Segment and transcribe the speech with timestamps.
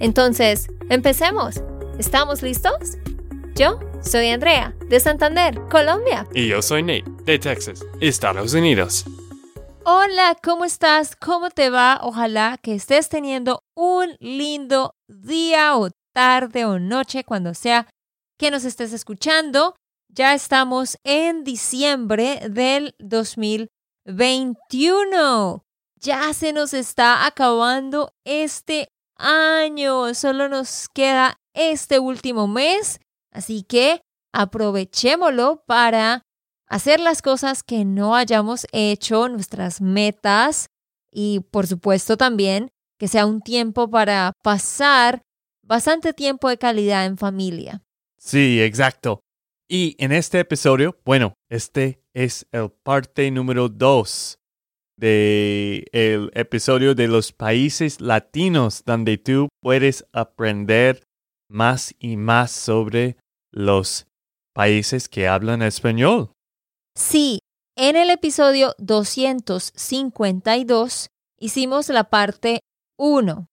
[0.00, 1.62] Entonces, empecemos.
[1.98, 2.98] ¿Estamos listos?
[3.54, 6.26] Yo soy Andrea, de Santander, Colombia.
[6.34, 9.04] Y yo soy Nate, de Texas, Estados Unidos.
[9.84, 11.14] Hola, ¿cómo estás?
[11.14, 12.00] ¿Cómo te va?
[12.02, 17.86] Ojalá que estés teniendo un lindo día o tarde o noche, cuando sea
[18.38, 19.76] que nos estés escuchando.
[20.08, 25.62] Ya estamos en diciembre del 2021.
[25.96, 28.88] Ya se nos está acabando este
[29.24, 30.14] año.
[30.14, 33.00] Solo nos queda este último mes.
[33.32, 34.00] Así que
[34.32, 36.22] aprovechémoslo para
[36.68, 40.66] hacer las cosas que no hayamos hecho, nuestras metas
[41.10, 45.22] y por supuesto también que sea un tiempo para pasar
[45.62, 47.82] bastante tiempo de calidad en familia.
[48.18, 49.20] Sí, exacto.
[49.68, 54.38] Y en este episodio, bueno, este es el parte número dos
[54.96, 61.02] de el episodio de los países latinos donde tú puedes aprender
[61.48, 63.16] más y más sobre
[63.50, 64.06] los
[64.54, 66.32] países que hablan español.
[66.96, 67.40] Sí,
[67.76, 71.08] en el episodio 252
[71.40, 72.60] hicimos la parte
[72.98, 73.48] 1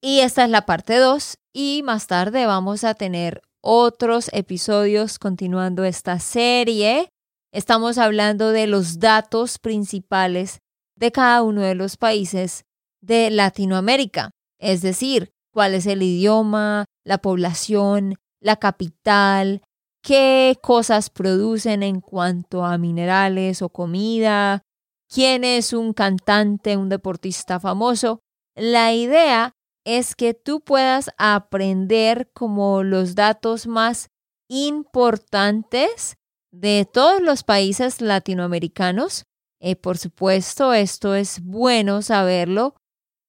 [0.00, 5.82] y esta es la parte 2 y más tarde vamos a tener otros episodios continuando
[5.84, 7.08] esta serie.
[7.54, 10.58] Estamos hablando de los datos principales
[10.96, 12.64] de cada uno de los países
[13.00, 19.62] de Latinoamérica, es decir, cuál es el idioma, la población, la capital,
[20.02, 24.62] qué cosas producen en cuanto a minerales o comida,
[25.08, 28.18] quién es un cantante, un deportista famoso.
[28.56, 29.52] La idea
[29.84, 34.08] es que tú puedas aprender como los datos más
[34.48, 36.16] importantes
[36.54, 39.26] de todos los países latinoamericanos.
[39.60, 42.74] Eh, por supuesto, esto es bueno saberlo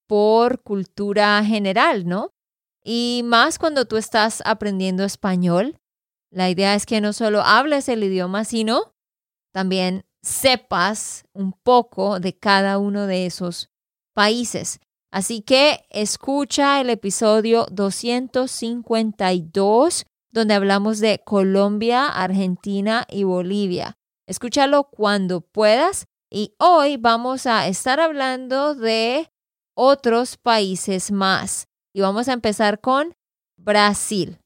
[0.06, 2.30] por cultura general, ¿no?
[2.84, 5.78] Y más cuando tú estás aprendiendo español.
[6.30, 8.92] La idea es que no solo hables el idioma, sino
[9.52, 13.70] también sepas un poco de cada uno de esos
[14.14, 14.78] países.
[15.10, 23.98] Así que escucha el episodio 252 donde hablamos de Colombia, Argentina y Bolivia.
[24.26, 29.30] Escúchalo cuando puedas y hoy vamos a estar hablando de
[29.74, 33.14] otros países más y vamos a empezar con
[33.56, 34.40] Brasil.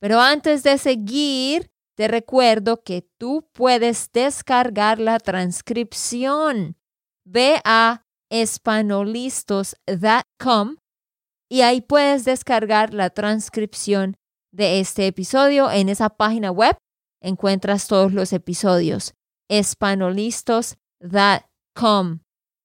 [0.00, 6.76] Pero antes de seguir, te recuerdo que tú puedes descargar la transcripción.
[7.24, 10.76] Ve a espanolistos.com
[11.50, 14.16] y ahí puedes descargar la transcripción
[14.52, 15.70] de este episodio.
[15.70, 16.76] En esa página web
[17.20, 19.14] encuentras todos los episodios.
[19.48, 22.20] espanolistos.com.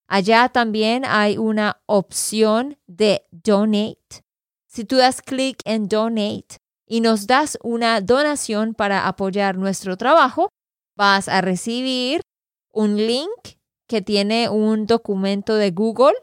[0.07, 4.23] Allá también hay una opción de donate.
[4.67, 6.57] Si tú das clic en donate
[6.87, 10.49] y nos das una donación para apoyar nuestro trabajo,
[10.97, 12.21] vas a recibir
[12.71, 13.57] un link
[13.87, 16.15] que tiene un documento de Google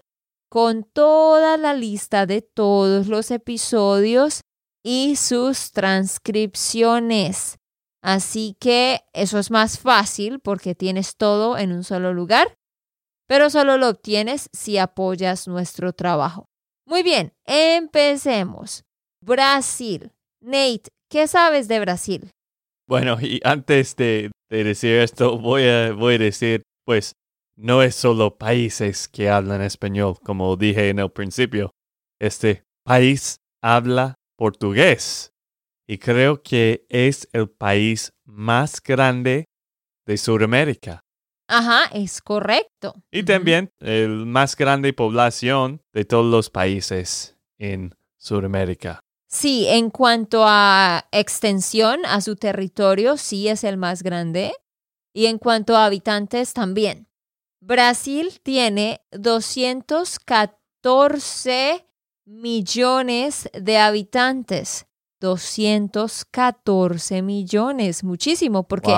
[0.51, 4.41] con toda la lista de todos los episodios
[4.83, 7.59] y sus transcripciones.
[8.03, 12.55] Así que eso es más fácil porque tienes todo en un solo lugar,
[13.27, 16.47] pero solo lo obtienes si apoyas nuestro trabajo.
[16.87, 18.85] Muy bien, empecemos.
[19.23, 20.11] Brasil.
[20.41, 22.31] Nate, ¿qué sabes de Brasil?
[22.89, 27.13] Bueno, y antes de, decir esto, voy a, voy a decir, pues,
[27.57, 31.71] no es solo países que hablan español, como dije en el principio.
[32.19, 35.33] Este país habla portugués
[35.87, 39.45] y creo que es el país más grande
[40.07, 41.05] de Sudamérica.
[41.47, 42.95] Ajá, es correcto.
[43.13, 49.01] Y también el más grande población de todos los países en Sudamérica.
[49.29, 54.55] Sí, en cuanto a extensión a su territorio, sí es el más grande.
[55.13, 57.09] Y en cuanto a habitantes, también.
[57.61, 61.90] Brasil tiene 214
[62.31, 64.87] millones de habitantes.
[65.21, 68.91] 214 millones, muchísimo, porque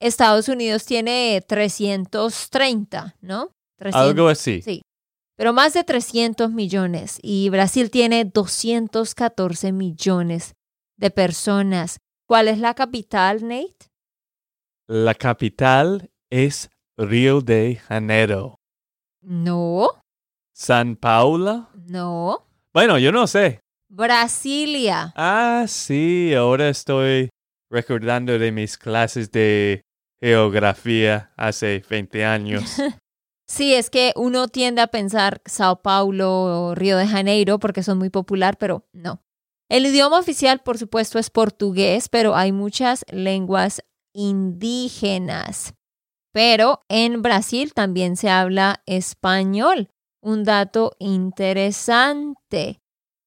[0.00, 3.52] Estados Unidos tiene 330, ¿no?
[3.92, 4.60] Algo así.
[4.62, 4.82] Sí.
[5.36, 10.54] pero más de 300 millones y Brasil tiene 214 millones
[10.96, 11.98] de personas.
[12.26, 13.76] ¿Cuál es la capital, Nate?
[14.88, 18.56] La capital es Río de Janeiro.
[19.20, 19.90] No,
[20.52, 21.68] ¿San Paula?
[21.86, 22.45] no.
[22.76, 23.60] Bueno, yo no sé.
[23.88, 25.14] Brasilia.
[25.16, 27.30] Ah, sí, ahora estoy
[27.70, 29.80] recordando de mis clases de
[30.20, 32.76] geografía hace 20 años.
[33.48, 37.96] Sí, es que uno tiende a pensar Sao Paulo o Río de Janeiro porque son
[37.96, 39.22] muy popular, pero no.
[39.70, 45.74] El idioma oficial, por supuesto, es portugués, pero hay muchas lenguas indígenas.
[46.32, 49.90] Pero en Brasil también se habla español.
[50.26, 52.80] Un dato interesante.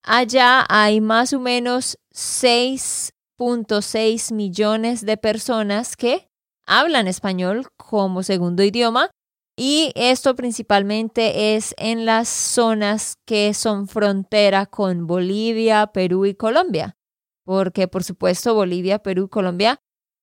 [0.04, 6.28] Allá hay más o menos 6.6 millones de personas que
[6.68, 9.12] hablan español como segundo idioma
[9.56, 16.98] y esto principalmente es en las zonas que son frontera con Bolivia, Perú y Colombia,
[17.46, 19.80] porque por supuesto Bolivia, Perú y Colombia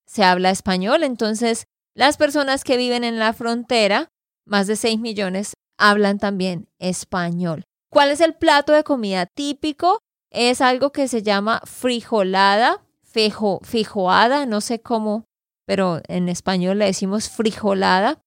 [0.06, 4.11] se habla español, entonces las personas que viven en la frontera,
[4.44, 7.64] más de 6 millones, hablan también español.
[7.90, 10.00] ¿Cuál es el plato de comida típico?
[10.31, 15.25] Es algo que se llama frijolada, fejo, fijoada, no sé cómo,
[15.67, 18.20] pero en español le decimos frijolada,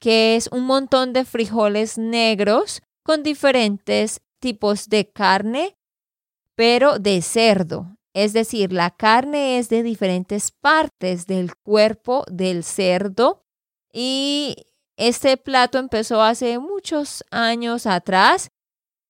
[0.00, 5.76] que es un montón de frijoles negros con diferentes tipos de carne,
[6.54, 7.96] pero de cerdo.
[8.14, 13.44] Es decir, la carne es de diferentes partes del cuerpo del cerdo
[13.92, 14.56] y
[14.96, 18.48] este plato empezó hace muchos años atrás,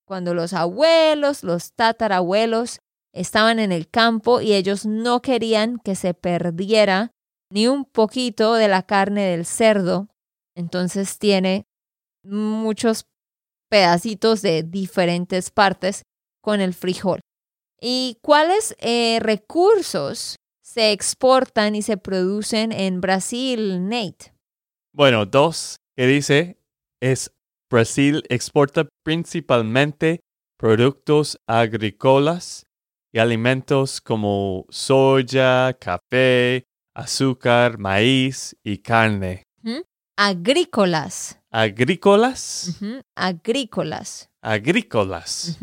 [0.06, 2.80] cuando los abuelos, los tatarabuelos
[3.12, 7.12] estaban en el campo y ellos no querían que se perdiera
[7.50, 10.08] ni un poquito de la carne del cerdo.
[10.56, 11.66] Entonces tiene
[12.24, 13.06] muchos
[13.70, 16.02] pedacitos de diferentes partes
[16.42, 17.20] con el frijol.
[17.80, 24.33] ¿Y cuáles eh, recursos se exportan y se producen en Brasil, Nate?
[24.96, 26.56] Bueno, dos que dice
[27.00, 27.32] es
[27.68, 30.20] Brasil exporta principalmente
[30.56, 32.64] productos agrícolas
[33.12, 36.62] y alimentos como soya, café,
[36.94, 39.42] azúcar, maíz y carne.
[40.16, 41.40] Agrícolas.
[41.50, 42.80] ¿Agrícolas?
[43.16, 44.28] Agrícolas.
[44.42, 45.58] Agrícolas.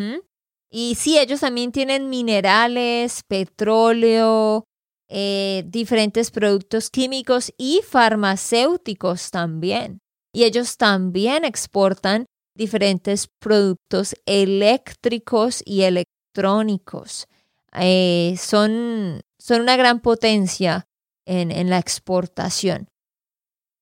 [0.70, 4.66] Y sí, ellos también tienen minerales, petróleo,
[5.14, 10.00] eh, diferentes productos químicos y farmacéuticos también.
[10.34, 17.28] Y ellos también exportan diferentes productos eléctricos y electrónicos.
[17.74, 20.86] Eh, son, son una gran potencia
[21.28, 22.88] en, en la exportación.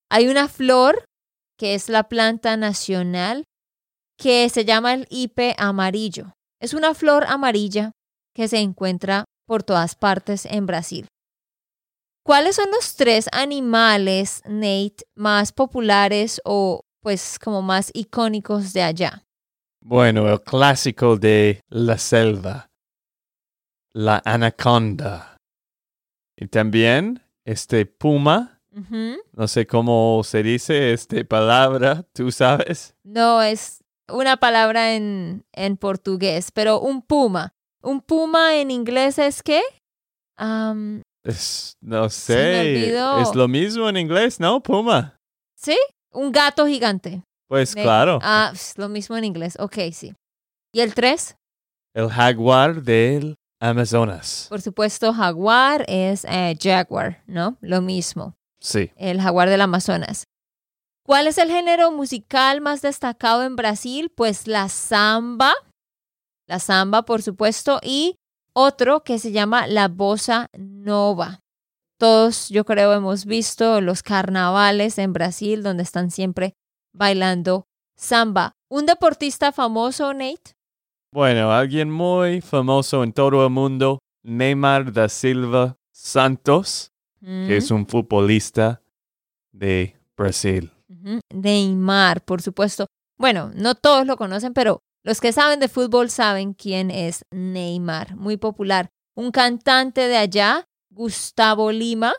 [0.09, 1.05] Hay una flor
[1.59, 3.43] que es la planta nacional
[4.17, 6.33] que se llama el hipe amarillo.
[6.59, 7.91] Es una flor amarilla
[8.33, 11.07] que se encuentra por todas partes en Brasil.
[12.29, 19.25] ¿Cuáles son los tres animales, Nate, más populares o pues como más icónicos de allá?
[19.81, 22.69] Bueno, el clásico de la selva.
[23.93, 25.37] La anaconda.
[26.37, 28.61] Y también este puma.
[29.33, 32.93] No sé cómo se dice esta palabra, ¿tú sabes?
[33.03, 37.55] No, es una palabra en, en portugués, pero un puma.
[37.81, 39.63] Un puma en inglés es qué?
[41.29, 42.89] Es- no sé.
[43.21, 44.61] Es lo mismo en inglés, ¿no?
[44.61, 45.17] Puma.
[45.55, 45.77] ¿Sí?
[46.11, 47.23] Un gato gigante.
[47.47, 48.19] Pues claro.
[48.21, 49.55] Ah, es lo mismo en inglés.
[49.59, 50.13] Ok, sí.
[50.73, 51.35] ¿Y el tres?
[51.95, 54.45] El jaguar del Amazonas.
[54.49, 57.57] Por supuesto, jaguar es eh, jaguar, ¿no?
[57.61, 58.35] Lo mismo.
[58.61, 58.91] Sí.
[58.97, 60.25] el jaguar del Amazonas.
[61.05, 64.11] ¿Cuál es el género musical más destacado en Brasil?
[64.15, 65.53] Pues la samba,
[66.47, 68.15] la samba por supuesto, y
[68.53, 71.41] otro que se llama la bossa nova.
[71.97, 76.55] Todos yo creo hemos visto los carnavales en Brasil donde están siempre
[76.93, 78.55] bailando samba.
[78.69, 80.55] ¿Un deportista famoso, Nate?
[81.11, 87.85] Bueno, alguien muy famoso en todo el mundo, Neymar da Silva Santos, que es un
[87.87, 88.81] futbolista
[89.51, 90.71] de Brasil.
[91.33, 92.85] Neymar, por supuesto.
[93.17, 98.15] Bueno, no todos lo conocen, pero los que saben de fútbol saben quién es Neymar,
[98.15, 98.89] muy popular.
[99.15, 102.13] Un cantante de allá, Gustavo Lima,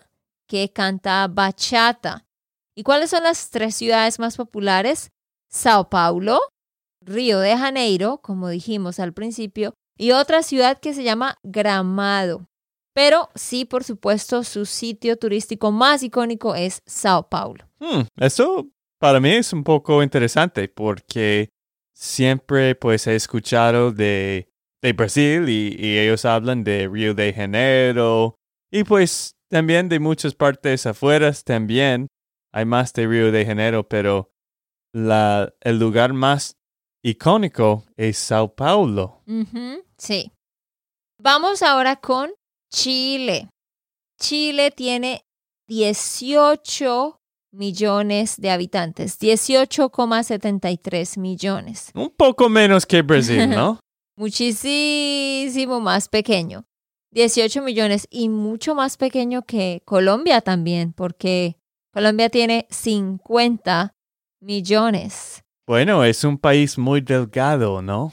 [0.49, 2.27] que canta bachata.
[2.75, 5.11] ¿Y cuáles son las tres ciudades más populares?
[5.49, 6.41] Sao Paulo,
[7.03, 12.47] Río de Janeiro, como dijimos al principio, y otra ciudad que se llama Gramado.
[12.95, 17.69] Pero sí, por supuesto, su sitio turístico más icónico es Sao Paulo.
[17.79, 18.69] Hmm, eso
[18.99, 21.51] para mí es un poco interesante porque
[22.00, 24.49] siempre pues he escuchado de,
[24.83, 28.37] de Brasil y, ellos hablan de Río de Janeiro
[28.73, 32.09] y pues también de muchas partes afuera también
[32.52, 34.33] hay más de Río de Janeiro, pero
[34.92, 36.57] la, el lugar más
[37.04, 39.23] icónico es Sao Paulo.
[39.97, 40.33] Sí.
[41.23, 42.33] Vamos ahora con
[42.73, 43.50] Chile.
[44.19, 45.25] Chile tiene
[45.69, 47.20] 18
[47.52, 51.90] millones de habitantes, 18,73 millones.
[51.95, 53.78] Un poco menos que Brasil, ¿no?
[54.16, 56.64] Muchísimo más pequeño.
[57.12, 61.57] 18 millones y mucho más pequeño que Colombia también, porque
[61.92, 63.95] Colombia tiene 50
[64.40, 65.42] millones.
[65.66, 68.12] bueno, es un país muy delgado, ¿no?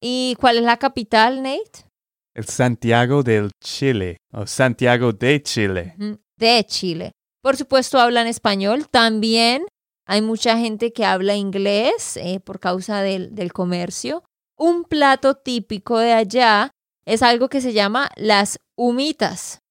[0.00, 1.86] ¿Y cuál es la capital, Nate?
[2.34, 5.94] El Santiago del Chile o Santiago de Chile.
[6.36, 7.12] De Chile.
[7.48, 8.90] Por supuesto, hablan español.
[8.90, 9.64] También
[10.06, 14.22] hay mucha gente que habla inglés eh, por causa del, del comercio.
[14.58, 16.72] Un plato típico de allá
[17.06, 19.62] es algo que se llama las humitas.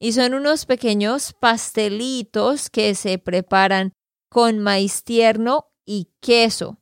[0.00, 3.94] Y son unos pequeños pastelitos que se preparan
[4.30, 6.78] con maíz tierno y queso.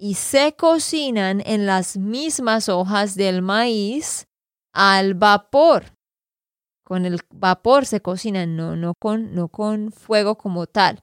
[0.00, 4.28] Y se cocinan en las mismas hojas del maíz
[4.72, 5.92] al vapor.
[6.94, 11.00] Con el vapor se cocinan, no, no, con, no con fuego como tal.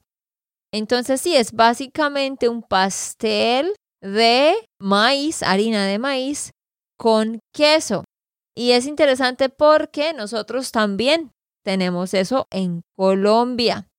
[0.73, 6.51] Entonces sí, es básicamente un pastel de maíz, harina de maíz,
[6.97, 8.05] con queso.
[8.55, 11.31] Y es interesante porque nosotros también
[11.65, 13.89] tenemos eso en Colombia.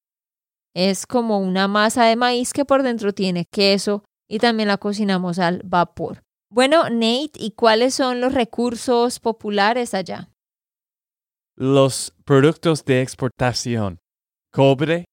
[0.75, 5.39] Es como una masa de maíz que por dentro tiene queso y también la cocinamos
[5.39, 6.23] al vapor.
[6.51, 10.32] Bueno, Nate, ¿y cuáles son los recursos populares allá?
[11.65, 14.01] Los productos de exportación.
[14.53, 15.05] Cobre,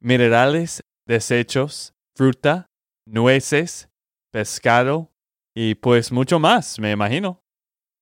[0.00, 2.68] minerales, desechos, fruta,
[3.06, 3.90] nueces,
[4.32, 5.10] pescado
[5.54, 7.42] y pues mucho más, me imagino.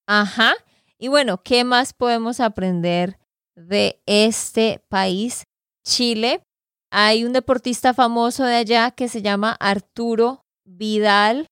[0.07, 0.55] Ajá.
[0.97, 3.19] Y bueno, ¿qué más podemos aprender
[3.57, 5.43] de este país,
[5.85, 6.45] Chile?
[6.93, 11.49] Hay un deportista famoso de allá que se llama Arturo Vidal,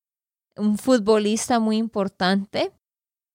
[0.54, 2.70] un futbolista muy importante.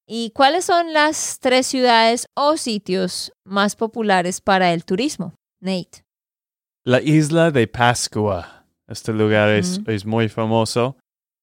[0.08, 6.06] ¿Y cuáles son las tres ciudades o sitios más populares para el turismo, Nate?
[6.84, 8.68] La isla de Pascua.
[8.88, 10.98] Este lugar es, es muy famoso.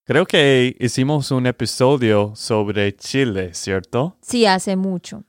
[0.05, 4.17] Creo que hicimos un episodio sobre Chile, ¿cierto?
[4.23, 5.25] Sí, hace mucho.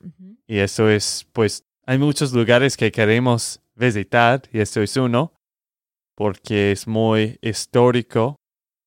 [0.46, 5.32] Y eso es, pues, hay muchos lugares que queremos visitar y esto es uno,
[6.14, 8.36] porque es muy histórico.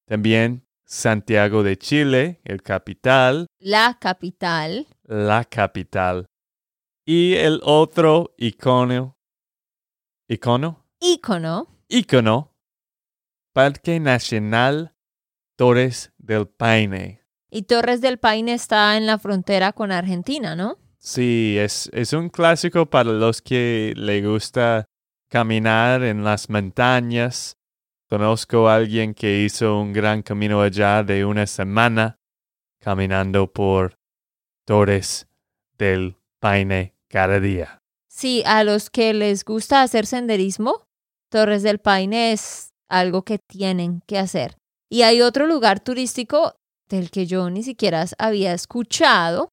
[0.06, 4.88] También Santiago de Chile, el capital, La capital.
[5.04, 6.28] la capital.
[7.06, 9.18] Y el otro icono,
[10.30, 11.68] icono, Ícono.
[11.90, 12.54] icono,
[13.54, 14.94] Parque Nacional
[15.58, 17.22] Torres del Paine.
[17.50, 20.78] Y Torres del Paine está en la frontera con Argentina, ¿no?
[21.00, 24.86] Sí, es, es un clásico para los que le gusta
[25.30, 27.57] caminar en las montañas.
[28.10, 32.18] Conozco a alguien que hizo un gran camino allá de una semana
[32.80, 33.98] caminando por
[34.66, 35.28] Torres
[35.78, 37.82] del Paine cada día.
[38.08, 40.86] Sí, a los que les gusta hacer senderismo,
[41.30, 44.58] Torres del Paine es algo que tienen que hacer.
[44.90, 46.56] Y hay otro lugar turístico
[46.88, 49.50] del que yo ni siquiera había escuchado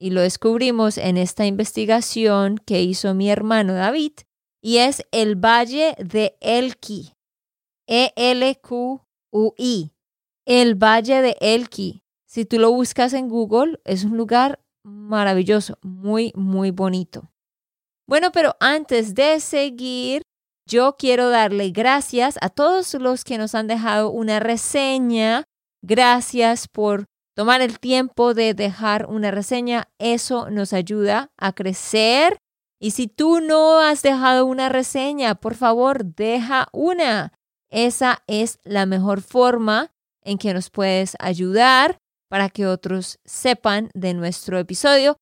[0.00, 4.12] y lo descubrimos en esta investigación que hizo mi hermano David
[4.60, 7.12] y es el Valle de Elqui.
[7.86, 9.02] E-L-Q-U-I.
[10.44, 12.02] El Valle de Elqui.
[12.26, 17.30] Si tú lo buscas en Google, es un lugar maravilloso, muy, muy bonito.
[18.08, 20.22] Bueno, pero antes de seguir,
[20.66, 25.44] yo quiero darle gracias a todos los que nos han dejado una reseña.
[25.82, 29.88] Gracias por tomar el tiempo de dejar una reseña.
[29.98, 32.38] Eso nos ayuda a crecer.
[32.80, 37.32] Y si tú no has dejado una reseña, por favor, deja una.
[37.72, 41.96] Esa es la mejor forma en que nos puedes ayudar
[42.28, 45.16] para que otros sepan de nuestro episodio.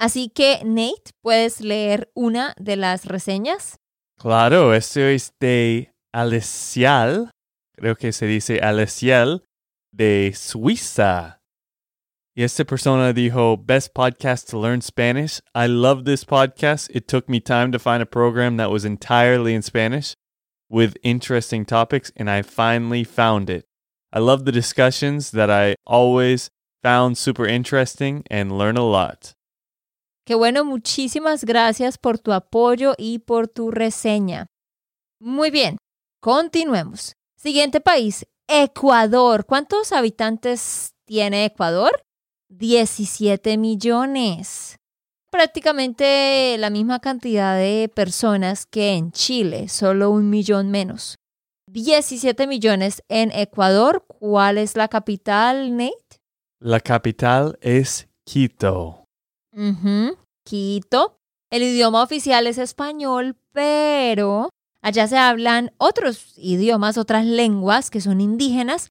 [0.00, 3.76] Así que, Nate, ¿puedes leer una de las reseñas?
[4.18, 7.30] Claro, esto es de Alecial,
[7.76, 9.44] creo que se dice Alecial,
[9.92, 11.42] de Suiza.
[12.34, 15.40] Y esta persona dijo, Best podcast to learn Spanish.
[15.54, 16.88] I love this podcast.
[16.96, 20.14] It took me time to find a program that was entirely in Spanish
[20.72, 23.66] with interesting topics, and I finally found it.
[24.12, 26.50] I love the discussions that I always
[26.82, 29.34] found super interesting and learn a lot.
[30.24, 34.46] Qué bueno, muchísimas gracias por tu apoyo y por tu reseña.
[35.20, 35.78] Muy bien,
[36.20, 37.14] continuemos.
[37.36, 39.44] Siguiente país, Ecuador.
[39.46, 42.04] ¿Cuántos habitantes tiene Ecuador?
[42.48, 44.76] 17 millones.
[45.32, 51.16] Prácticamente la misma cantidad de personas que en Chile, solo un millón menos.
[51.68, 54.04] 17 millones en Ecuador.
[54.06, 56.20] ¿Cuál es la capital, Nate?
[56.60, 59.04] La capital es Quito.
[60.44, 61.16] Quito.
[61.50, 64.50] El idioma oficial es español, pero
[64.82, 68.90] allá se hablan otros idiomas, otras lenguas que son indígenas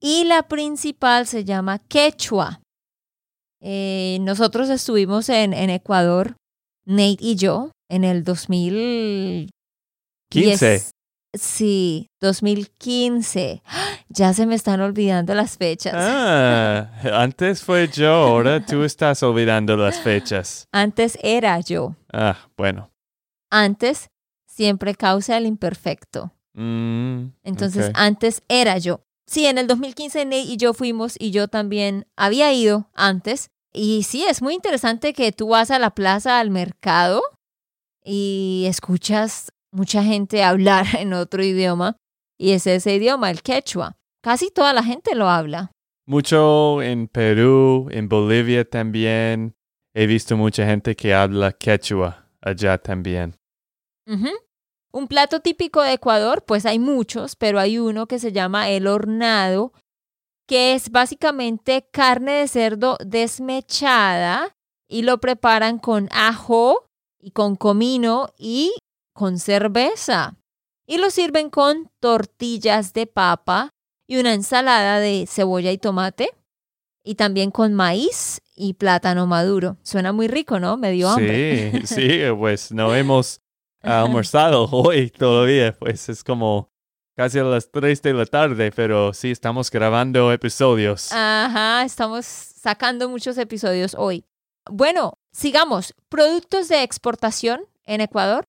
[0.00, 2.60] y la principal se llama quechua.
[3.68, 6.36] Eh, nosotros estuvimos en, en Ecuador,
[6.84, 9.50] Nate y yo, en el 2000.
[10.30, 10.84] 15.
[11.34, 13.64] Sí, 2015.
[14.08, 15.94] Ya se me están olvidando las fechas.
[15.96, 20.66] Ah, antes fue yo, ahora tú estás olvidando las fechas.
[20.72, 21.96] Antes era yo.
[22.12, 22.92] Ah, bueno.
[23.50, 24.10] Antes
[24.46, 26.32] siempre causa el imperfecto.
[26.54, 29.00] Mm, Entonces, antes era yo.
[29.26, 33.50] Sí, en el 2015 Nate y yo fuimos y yo también había ido antes.
[33.78, 37.22] Y sí, es muy interesante que tú vas a la plaza, al mercado
[38.02, 41.98] y escuchas mucha gente hablar en otro idioma.
[42.38, 43.96] Y es ese idioma, el quechua.
[44.22, 45.72] Casi toda la gente lo habla.
[46.06, 49.54] Mucho en Perú, en Bolivia también.
[49.94, 53.36] He visto mucha gente que habla quechua allá también.
[54.06, 58.86] Un plato típico de Ecuador, pues hay muchos, pero hay uno que se llama el
[58.86, 59.72] hornado,
[60.46, 64.54] que es básicamente carne de cerdo desmechada
[64.88, 66.86] y lo preparan con ajo
[67.20, 68.72] y con comino y
[69.12, 70.36] con cerveza.
[70.86, 73.70] Y lo sirven con tortillas de papa
[74.06, 76.30] y una ensalada de cebolla y tomate
[77.02, 79.78] y también con maíz y plátano maduro.
[79.82, 80.76] Suena muy rico, ¿no?
[80.76, 81.84] Me dio hambre.
[81.84, 83.40] Sí, sí, pues no hemos
[83.80, 86.70] almorzado hoy todavía, pues es como
[87.16, 91.10] casi a las 3 de la tarde, pero sí estamos grabando episodios.
[91.12, 94.24] Ajá, estamos sacando muchos episodios hoy.
[94.70, 95.94] Bueno, sigamos.
[96.08, 98.44] Productos de exportación en Ecuador.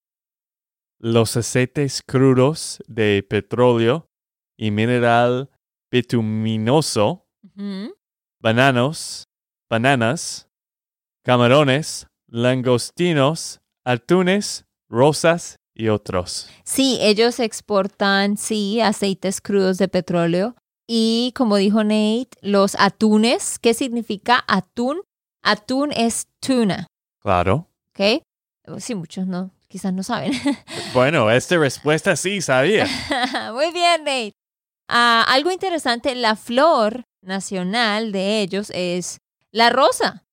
[0.99, 4.09] Los aceites crudos de petróleo
[4.57, 5.49] y mineral
[5.91, 7.95] bituminoso, Ujú.
[8.41, 9.25] bananos,
[9.69, 10.49] bananas,
[11.23, 16.49] camarones, langostinos, atunes, rosas y otros.
[16.63, 20.55] Sí, ellos exportan, sí, aceites crudos de petróleo.
[20.87, 23.59] Y como dijo Nate, los atunes.
[23.59, 25.01] ¿Qué significa atún?
[25.43, 26.87] Atún es tuna,
[27.21, 27.67] Claro.
[27.91, 28.23] ¿ok?
[28.79, 30.31] Sí, muchos no, quizás no saben.
[30.93, 32.87] Bueno, esta respuesta sí sabía.
[33.53, 34.33] Muy bien, Nate.
[34.89, 39.17] Ah, algo interesante, la flor nacional de ellos es
[39.51, 40.23] la rosa.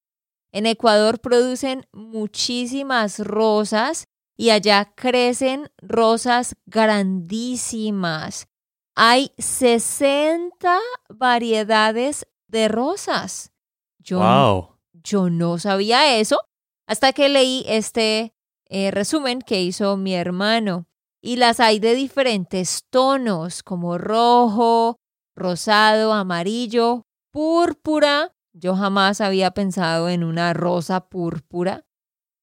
[0.53, 4.05] En Ecuador producen muchísimas rosas
[4.37, 8.49] y allá crecen rosas grandísimas.
[8.97, 13.53] Hay 60 variedades de rosas.
[13.99, 14.77] Yo, Wow.
[14.93, 16.39] yo no sabía eso
[16.87, 18.35] hasta que leí este
[18.69, 20.87] eh, resumen que hizo mi hermano.
[21.23, 24.99] Y las hay de diferentes tonos, como rojo,
[25.35, 28.35] rosado, amarillo, púrpura.
[28.53, 31.85] Yo jamás había pensado en una rosa púrpura.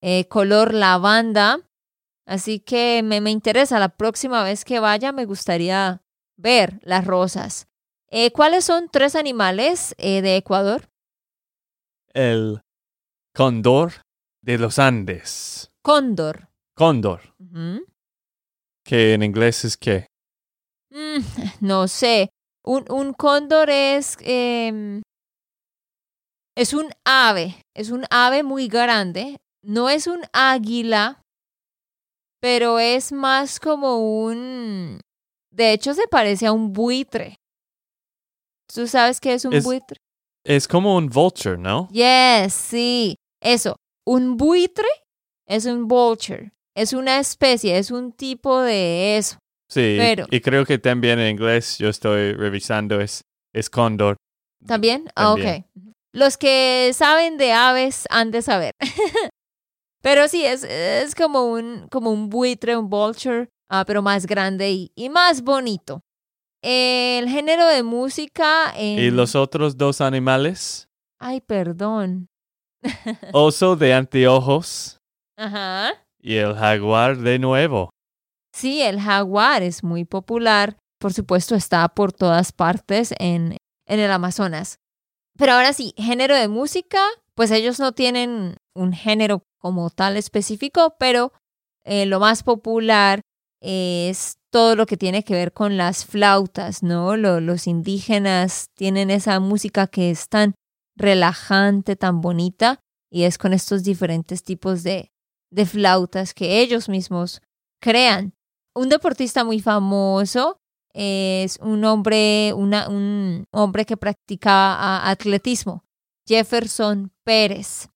[0.03, 1.59] eh, color lavanda.
[2.25, 3.79] Así que me, me interesa.
[3.79, 6.01] La próxima vez que vaya me gustaría
[6.37, 7.67] ver las rosas.
[8.09, 10.89] Eh, ¿Cuáles son tres animales eh, de Ecuador?
[12.13, 12.61] El
[13.33, 13.93] cóndor
[14.41, 15.71] de los Andes.
[15.81, 16.49] Cóndor.
[16.75, 17.35] Cóndor,
[18.83, 20.07] que en inglés es qué?
[20.89, 21.19] Mm,
[21.61, 22.29] no sé.
[22.63, 25.01] Un, un cóndor es, em,
[26.55, 29.37] es un ave, es un ave muy grande.
[29.63, 31.21] No es un águila,
[32.41, 34.99] pero es más como un...
[35.53, 37.35] De hecho, se parece a un buitre.
[38.73, 39.97] ¿Tú sabes qué es un Es- buitre?
[40.45, 41.87] Es como un vulture, ¿no?
[41.91, 43.15] Yes, sí.
[43.41, 43.75] Eso.
[44.07, 44.87] Un buitre
[45.47, 46.51] es un vulture.
[46.75, 49.37] Es una especie, es un tipo de eso.
[49.69, 53.21] Sí, Pero- y creo que también en inglés yo estoy revisando es,
[53.53, 54.15] es cóndor.
[54.65, 55.05] ¿También?
[55.15, 55.65] Ah, También.
[55.75, 55.81] ok.
[56.13, 58.73] Los que saben de aves han de saber.
[60.01, 64.71] pero sí, es, es como, un, como un buitre, un vulture, ah, pero más grande
[64.71, 66.01] y, y más bonito.
[66.63, 68.99] El género de música en...
[68.99, 70.89] ¿Y los otros dos animales?
[71.19, 72.27] Ay, perdón.
[73.33, 74.99] Oso de anteojos
[75.37, 75.93] Ajá.
[76.19, 77.89] y el jaguar de nuevo.
[78.53, 80.77] Sí, el jaguar es muy popular.
[80.99, 84.77] Por supuesto, está por todas partes en, en el Amazonas.
[85.37, 90.95] Pero ahora sí, género de música, pues ellos no tienen un género como tal específico,
[90.99, 91.31] pero
[91.85, 93.21] eh, lo más popular
[93.61, 97.15] es todo lo que tiene que ver con las flautas, ¿no?
[97.15, 100.55] los indígenas tienen esa música que es tan
[100.97, 105.11] relajante, tan bonita, y es con estos diferentes tipos de,
[105.51, 107.41] de flautas que ellos mismos
[107.81, 108.33] crean.
[108.75, 110.57] Un deportista muy famoso
[110.93, 115.83] es un hombre, una, un hombre que practicaba atletismo,
[116.27, 117.90] Jefferson Pérez.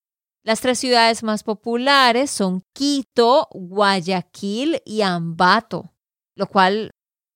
[0.45, 5.91] Las tres ciudades más populares son Quito, Guayaquil y Ambato,
[6.35, 6.91] lo cual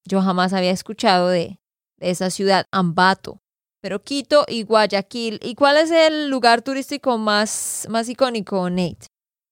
[0.08, 1.60] yo jamás había escuchado de,
[1.98, 3.42] de esa ciudad, Ambato.
[3.82, 5.40] Pero Quito y Guayaquil.
[5.42, 9.08] ¿Y cuál es el lugar turístico más, más icónico, Nate?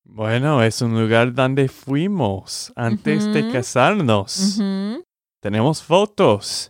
[0.06, 4.60] Bueno, es un lugar donde fuimos antes de casarnos.
[5.42, 6.70] Tenemos fotos.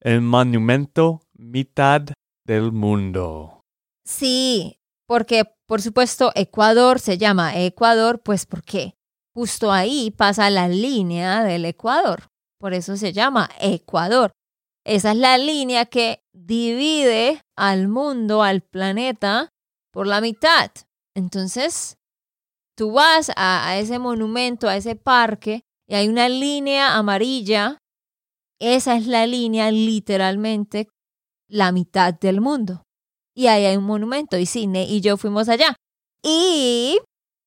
[0.00, 2.02] El monumento mitad
[2.46, 3.60] del mundo.
[4.04, 4.78] Sí,
[5.12, 8.94] porque por supuesto Ecuador se llama Ecuador, pues porque
[9.34, 12.30] justo ahí pasa la línea del Ecuador.
[12.58, 14.32] Por eso se llama Ecuador.
[14.86, 19.50] Esa es la línea que divide al mundo, al planeta,
[19.92, 20.70] por la mitad.
[21.14, 21.98] Entonces,
[22.74, 27.76] tú vas a, ese monumento, a ese parque, y hay una línea amarilla.
[28.58, 30.88] Esa es la línea literalmente
[31.50, 32.84] la mitad del mundo.
[33.34, 34.38] Y ahí hay un monumento.
[34.38, 35.74] Y sí, Nate y yo fuimos allá.
[36.22, 37.00] ¿Y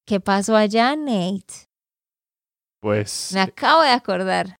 [0.05, 1.67] qué pasó allá, Nate?
[2.81, 3.31] Pues...
[3.33, 4.57] Me acabo de acordar.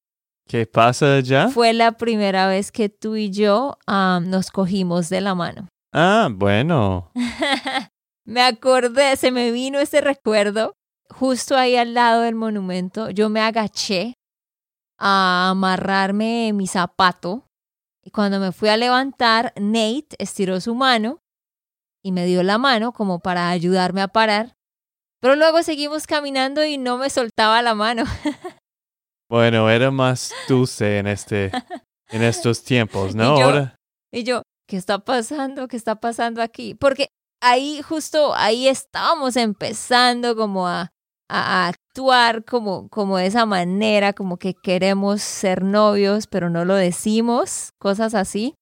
[0.47, 1.49] ¿Qué pasa allá?
[1.49, 5.67] Fue la primera vez que tú y yo nos cogimos de la mano.
[5.97, 7.09] Ah, bueno.
[8.25, 10.73] me acordé, se me vino ese recuerdo.
[11.09, 14.13] Justo ahí al lado del monumento, yo me agaché
[14.99, 17.45] a amarrarme mi zapato.
[18.05, 21.23] Y cuando me fui a levantar, Nate estiró su mano
[22.03, 24.55] y me dio la mano como para ayudarme a parar.
[25.19, 28.03] Pero luego seguimos caminando y no me soltaba la mano.
[29.29, 31.51] bueno, era más dulce en este
[32.09, 33.35] en estos tiempos, ¿no?
[33.35, 33.75] Y yo, Ahora
[34.13, 35.67] y yo, ¿qué está pasando?
[35.67, 36.75] ¿Qué está pasando aquí?
[36.75, 37.07] Porque
[37.41, 40.91] ahí justo ahí estábamos empezando como a,
[41.29, 46.75] a, actuar como, como de esa manera, como que queremos ser novios, pero no lo
[46.75, 48.55] decimos, cosas así.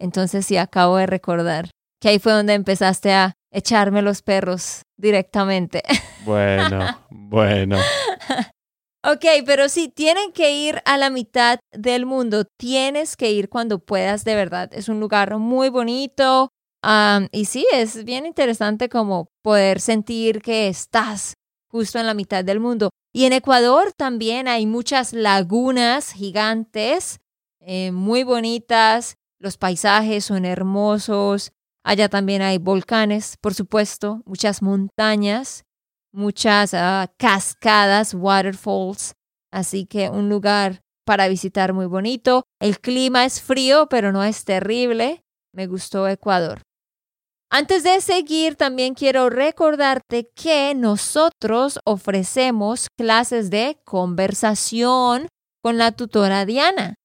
[0.00, 5.82] Entonces sí acabo de recordar que ahí fue donde empezaste a echarme los perros directamente.
[6.24, 7.76] Bueno, bueno.
[9.04, 12.46] Ok, pero sí, tienen que ir a la mitad del mundo.
[12.58, 14.70] Tienes que ir cuando puedas, de verdad.
[14.72, 16.48] Es un lugar muy bonito,
[17.32, 21.34] y sí, es bien interesante como poder sentir que estás
[21.74, 22.90] justo en la mitad del mundo.
[23.12, 27.18] Y en Ecuador también hay muchas lagunas gigantes,
[27.58, 31.50] eh, muy bonitas, los paisajes son hermosos,
[31.82, 35.64] allá también hay volcanes, por supuesto, muchas montañas,
[36.12, 39.14] muchas ah, cascadas, waterfalls,
[39.50, 42.44] así que un lugar para visitar muy bonito.
[42.60, 45.24] El clima es frío, pero no es terrible.
[45.52, 46.62] Me gustó Ecuador.
[47.56, 55.28] Antes de seguir, también quiero recordarte que nosotros ofrecemos clases de conversación
[55.62, 56.96] con la tutora Diana.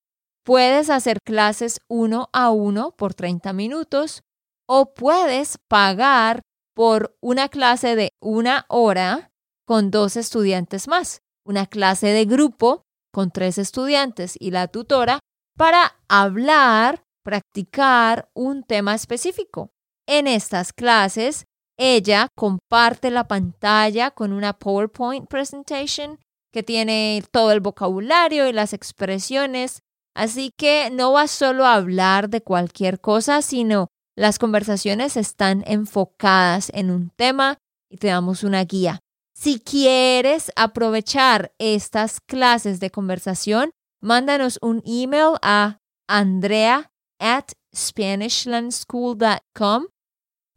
[0.44, 4.24] Puedes hacer clases uno a uno por 30 minutos
[4.68, 6.42] o puedes pagar
[6.74, 9.30] por una clase de una hora
[9.68, 12.82] con dos estudiantes más, una clase de grupo
[13.14, 15.20] con tres estudiantes y la tutora
[15.56, 19.70] para hablar, practicar un tema específico.
[20.12, 21.46] En estas clases,
[21.78, 26.18] ella comparte la pantalla con una PowerPoint presentation
[26.52, 29.84] que tiene todo el vocabulario y las expresiones,
[30.16, 36.72] así que no va solo a hablar de cualquier cosa, sino las conversaciones están enfocadas
[36.74, 39.02] en un tema y te damos una guía.
[39.36, 43.70] Si quieres aprovechar estas clases de conversación,
[44.02, 49.86] mándanos un email a andrea at SpanishLandSchool.com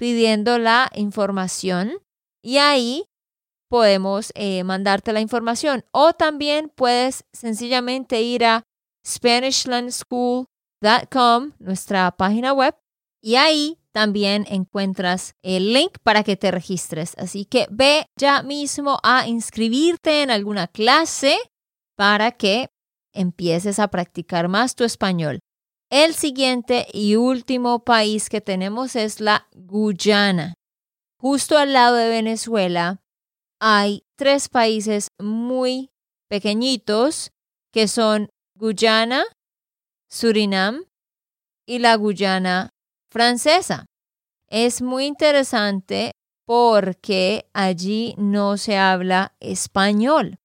[0.02, 1.92] pidiendo la información
[2.42, 3.04] y ahí
[3.70, 5.84] podemos eh, mandarte la información.
[5.92, 8.64] O también puedes sencillamente ir a
[9.06, 12.74] SpanishLandSchool.com, nuestra página web,
[13.22, 17.14] y ahí también encuentras el link para que te registres.
[17.16, 21.38] Así que ve ya mismo a inscribirte en alguna clase
[21.96, 22.70] para que
[23.14, 25.38] empieces a practicar más tu español.
[25.92, 30.54] El siguiente y último país que tenemos es la Guyana.
[31.18, 33.02] Justo al lado de Venezuela
[33.60, 35.90] hay tres países muy
[36.30, 37.30] pequeñitos
[37.74, 39.22] que son Guyana,
[40.08, 40.82] Surinam
[41.66, 42.70] y la Guyana
[43.10, 43.84] francesa.
[44.48, 46.12] Es muy interesante
[46.46, 50.38] porque allí no se habla español.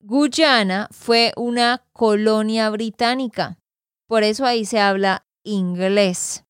[0.00, 3.58] Guyana fue una colonia británica.
[4.06, 6.44] Por eso ahí se habla inglés.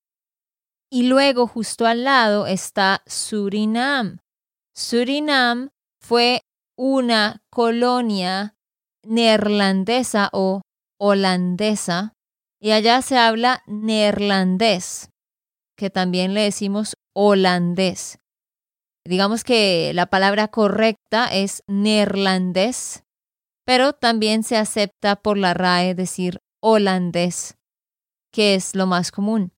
[0.90, 4.18] Y luego justo al lado está Surinam.
[4.74, 6.42] Surinam fue
[6.76, 8.56] una colonia
[9.04, 10.62] neerlandesa o
[10.98, 12.14] holandesa
[12.60, 15.10] y allá se habla neerlandés,
[15.76, 18.18] que también le decimos holandés.
[19.06, 23.04] Digamos que la palabra correcta es neerlandés,
[23.66, 27.58] pero también se acepta por la RAE decir holandés,
[28.32, 29.52] que es lo más común.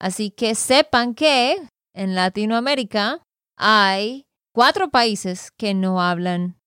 [0.00, 3.22] Así que sepan que en Latinoamérica
[3.58, 6.58] hay cuatro países que no hablan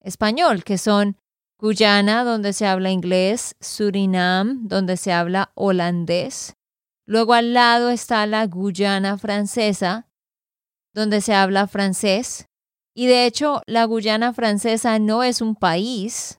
[0.00, 1.18] español, que son
[1.60, 6.54] Guyana, donde se habla inglés, Surinam, donde se habla holandés.
[7.06, 10.08] Luego al lado está la Guyana francesa,
[10.94, 12.46] donde se habla francés.
[12.94, 16.38] Y de hecho, la Guyana francesa no es un país,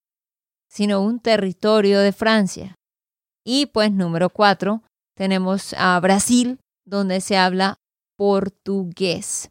[0.67, 2.75] sino un territorio de Francia.
[3.45, 4.81] Y pues número cuatro,
[5.15, 7.77] tenemos a Brasil, donde se habla
[8.17, 9.49] portugués.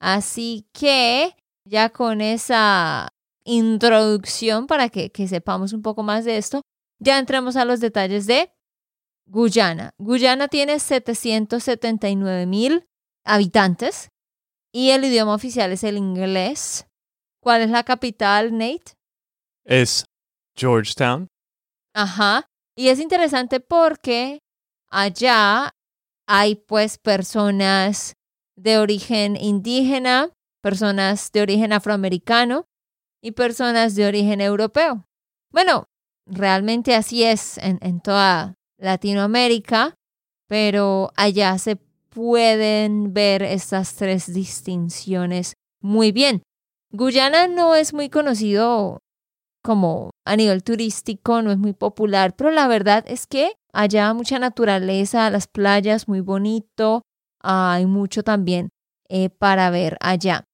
[0.00, 3.08] Así que ya con esa
[3.44, 6.62] introducción para que, que sepamos un poco más de esto,
[7.00, 8.52] ya entramos a los detalles de
[9.26, 9.90] Guyana.
[9.98, 12.84] Guyana tiene 779 mil
[13.24, 14.10] habitantes
[14.72, 16.86] y el idioma oficial es el inglés.
[17.42, 18.92] ¿Cuál es la capital, Nate?
[19.64, 20.04] Es
[20.56, 21.28] Georgetown.
[21.94, 22.46] Ajá.
[22.76, 24.40] Y es interesante porque
[24.90, 25.72] allá
[26.26, 28.14] hay pues personas
[28.56, 30.30] de origen indígena,
[30.62, 32.66] personas de origen afroamericano
[33.22, 35.04] y personas de origen europeo.
[35.50, 35.84] Bueno,
[36.26, 39.94] realmente así es en, en toda Latinoamérica,
[40.48, 41.76] pero allá se
[42.10, 46.42] pueden ver estas tres distinciones muy bien.
[46.90, 48.98] Guyana no es muy conocido
[49.62, 54.38] como a nivel turístico, no es muy popular, pero la verdad es que allá mucha
[54.38, 57.02] naturaleza, las playas muy bonito,
[57.40, 58.70] hay mucho también
[59.08, 60.44] eh, para ver allá.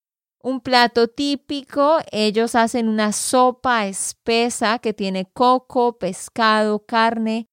[0.40, 7.48] Un plato típico, ellos hacen una sopa espesa que tiene coco, pescado, carne,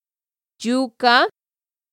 [0.59, 1.27] yuca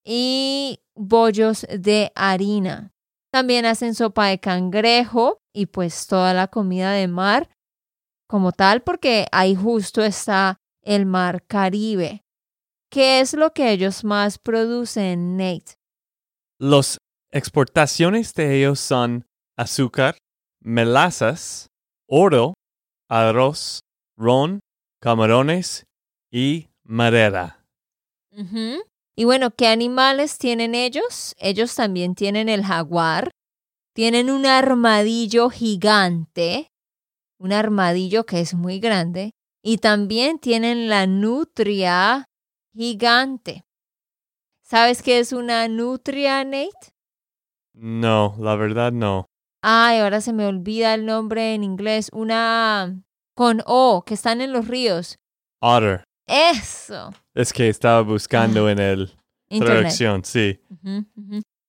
[0.04, 2.92] y bollos de harina.
[3.32, 7.48] También hacen sopa de cangrejo y pues toda la comida de mar
[8.32, 12.24] como tal porque ahí justo está el mar Caribe.
[12.90, 15.74] ¿Qué es lo que ellos más producen, Nate?
[16.58, 16.96] Las
[17.30, 20.16] exportaciones de ellos son azúcar,
[20.62, 21.66] melazas,
[22.08, 22.54] oro,
[23.06, 23.80] arroz,
[24.16, 24.60] ron,
[24.98, 25.84] camarones
[26.30, 27.66] y madera.
[29.14, 31.34] Y bueno, ¿qué animales tienen ellos?
[31.36, 33.30] Ellos también tienen el jaguar,
[33.94, 36.71] tienen un armadillo gigante,
[37.42, 39.32] un armadillo que es muy grande,
[39.64, 42.26] y también tienen la nutria
[42.72, 43.64] gigante.
[44.62, 46.94] ¿Sabes qué es una nutria, Nate?
[47.74, 49.26] No, la verdad no.
[49.60, 52.10] Ay, ahora se me olvida el nombre en inglés.
[52.12, 53.02] Una
[53.34, 55.18] con O, que están en los ríos.
[55.60, 56.04] Otter.
[56.26, 57.10] Eso.
[57.34, 59.16] Es que estaba buscando en el
[59.48, 60.60] traducción, sí.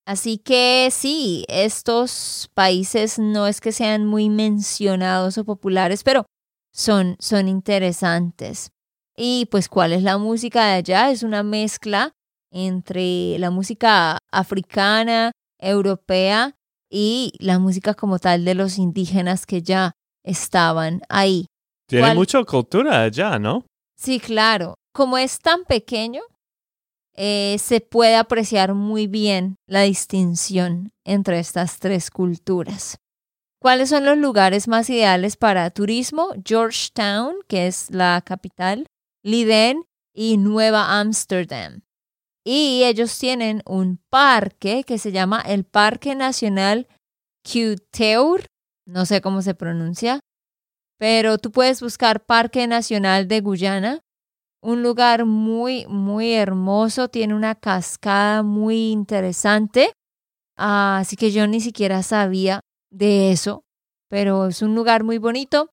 [0.06, 6.26] Así que sí, estos países no es que sean muy mencionados o populares, pero
[6.74, 8.72] son, son interesantes.
[9.16, 11.12] Y pues, ¿cuál es la música de allá?
[11.12, 12.12] Es una mezcla
[12.52, 16.56] entre la música africana, europea
[16.90, 21.46] y la música como tal de los indígenas que ya estaban ahí.
[21.88, 23.66] Tiene mucha cultura allá, ¿no?
[23.96, 24.76] Sí, claro.
[24.94, 26.22] Como es tan pequeño,
[27.16, 32.98] eh, se puede apreciar muy bien la distinción entre estas tres culturas.
[33.60, 36.30] ¿Cuáles son los lugares más ideales para turismo?
[36.44, 38.88] Georgetown, que es la capital,
[39.24, 41.82] Leiden y Nueva Ámsterdam.
[42.44, 46.88] Y ellos tienen un parque que se llama el Parque Nacional
[47.42, 48.48] Cuteur,
[48.86, 50.20] no sé cómo se pronuncia,
[50.98, 54.02] pero tú puedes buscar Parque Nacional de Guyana,
[54.64, 59.92] un lugar muy, muy hermoso, tiene una cascada muy interesante,
[60.58, 63.64] así que yo ni siquiera sabía de eso,
[64.10, 65.70] pero es un lugar muy bonito.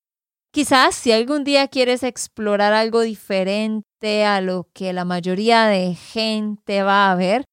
[0.53, 6.83] Quizás si algún día quieres explorar algo diferente a lo que la mayoría de gente
[6.83, 7.45] va a ver,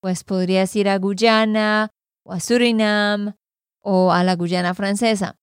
[0.00, 1.90] pues podrías ir a Guyana
[2.24, 3.34] o a Surinam
[3.82, 5.34] o a la Guyana francesa.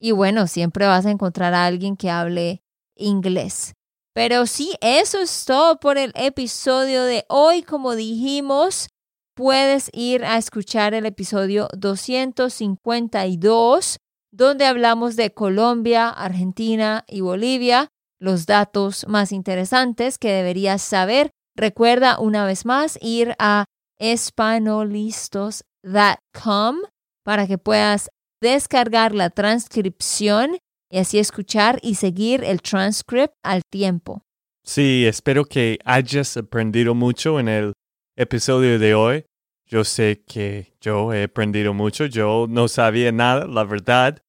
[0.00, 2.64] Y bueno, siempre vas a encontrar a alguien que hable
[2.96, 3.74] inglés.
[4.14, 7.62] Pero sí, eso es todo por el episodio de hoy.
[7.62, 8.88] Como dijimos,
[9.36, 13.98] puedes ir a escuchar el episodio 252,
[14.32, 17.88] donde hablamos de Colombia, Argentina y Bolivia.
[18.22, 21.30] los datos más interesantes que deberías saber.
[21.56, 23.64] Recuerda una vez más ir a
[23.98, 26.76] espanolistos.com
[27.24, 28.10] para que puedas
[28.42, 30.58] descargar la transcripción
[30.90, 34.22] y así escuchar y seguir el transcript al tiempo.
[34.64, 37.72] Sí, espero que hayas aprendido mucho en el
[38.16, 39.24] episodio de hoy.
[39.66, 42.06] Yo sé que yo he aprendido mucho.
[42.06, 44.20] Yo no sabía nada, la verdad,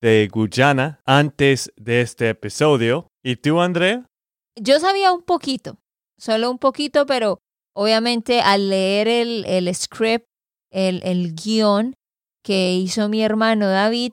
[0.00, 3.08] de Guyana antes de este episodio.
[3.22, 4.06] ¿Y tú, Andrea?
[4.58, 5.78] Yo sabía un poquito,
[6.18, 7.40] solo un poquito, pero
[7.74, 10.24] obviamente al leer el, el script,
[10.72, 11.94] el, el guion
[12.42, 14.12] que hizo mi hermano David,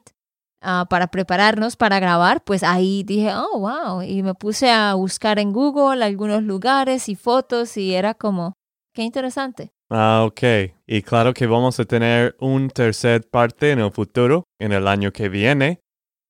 [0.65, 5.37] Ah, para prepararnos para grabar, pues ahí dije, oh, wow, y me puse a buscar
[5.37, 8.53] en Google algunos lugares y fotos y era como,
[8.93, 9.73] qué interesante.
[9.89, 10.41] Ah, ok.
[10.87, 15.11] Y claro que vamos a tener un tercer parte en el futuro, en el año
[15.11, 15.81] que viene,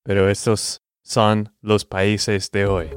[0.04, 2.90] pero estos son los países de hoy.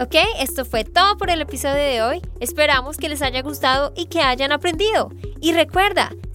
[0.00, 2.22] Ok, esto fue todo por el episodio de hoy.
[2.40, 5.10] Esperamos que les haya gustado y que hayan aprendido.
[5.40, 6.10] Y recuerda,